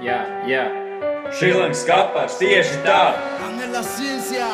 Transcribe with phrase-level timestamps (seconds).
[0.00, 0.62] Jā,
[1.36, 3.12] Šrilankas kapars tieši tā.
[3.44, 4.46] Ame la ciencia.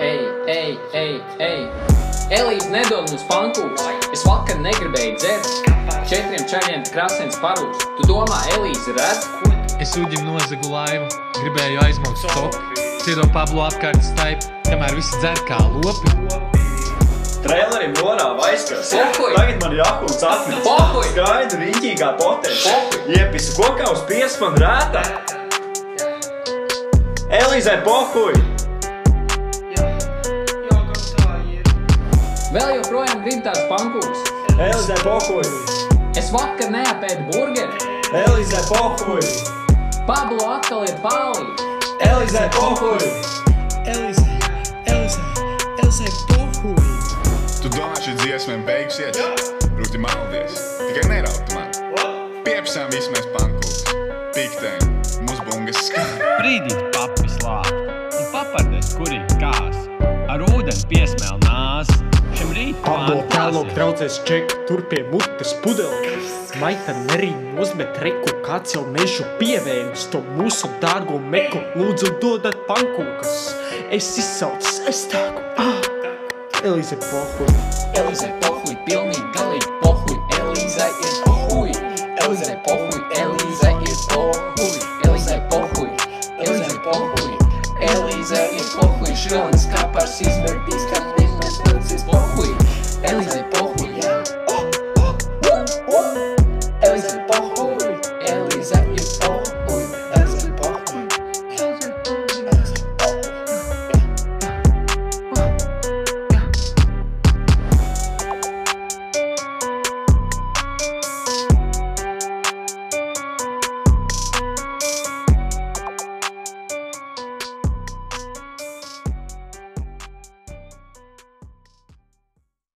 [0.00, 1.12] Ej, ej, ej,
[1.44, 1.60] ej!
[2.32, 3.84] Elīze nedod mums pankūks.
[4.16, 5.68] Es vakar negribēju dzert.
[6.08, 7.84] Četriem čaļiem krāsains parūks.
[8.00, 9.28] Tu domā, Elīze redz?
[9.76, 12.82] Es uģim nozagu laivu, gribēju aizmaukt stopu.
[13.04, 16.16] Ciedo Pablo apkārt staipu, kamēr visi dzer kā lopi.
[17.46, 18.90] Trailerim norāva aizskars.
[18.90, 19.36] Pohoj!
[19.36, 20.64] Tagad man jākūts atmiņas.
[21.16, 22.72] Riņķīgā potēša.
[22.76, 23.14] Pohoj!
[23.16, 25.00] Iepisu kokā uz piespan rētā.
[27.32, 28.34] Elīzē pohuj!
[32.52, 34.28] Vēl joprojām grib tās pankūks.
[34.60, 35.48] Elīzē pohuj!
[36.20, 37.96] Es vakar neapēdu burgeri.
[38.12, 39.24] Elīzē pohuj!
[40.04, 41.48] Pablo atkal ir pālī.
[42.10, 43.00] Elīzē pohuj!
[43.88, 44.28] Elise,
[44.84, 45.24] Elise,
[45.80, 46.90] Elise, pohuj.
[47.62, 49.65] Tu domā, šī dziesma ir beigusies?
[49.86, 50.54] Rūti maldies.
[50.82, 51.68] Tikai nerauti man.
[52.42, 53.76] Piepsām visi mēs pankūks.
[54.34, 54.82] Piktēm,
[55.28, 56.10] mūsu bungas skan.
[56.40, 59.78] Brīdīt papi slāp un papardēs kurī kās.
[60.26, 61.94] Ar ūdeni piesmēl nās.
[62.34, 66.18] Šim rīt Pablo plānu tālāk traucēs ček, tur pie mutes pudeli.
[66.58, 71.62] Maita nerīnos, bet reku kāds jau mežu pievērs to mūsu dārgo meku.
[71.78, 73.52] Lūdzu, dodat pankūkas.
[73.94, 75.46] Es izsaucu sestāku.
[75.62, 75.95] Ah!
[76.66, 77.46] Elīze pohuj.
[77.94, 80.16] Elīze pohuj, pilnīgi galīgi pohuj.
[80.34, 81.70] Elīze ir pohuj.
[82.24, 84.80] Elīze pohuj, Elīze ir pohuj.
[85.06, 85.90] Elīze pohuj,
[86.42, 87.30] Elīze pohuj.
[87.86, 89.12] Elīze ir pohuj.
[89.14, 90.75] Šrilankas kapars izvērtīs, ka